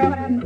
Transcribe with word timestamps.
ahora 0.00 0.39